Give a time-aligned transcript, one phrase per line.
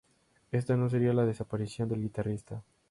[0.51, 2.63] Esta no sería la desaparición del guitarrista.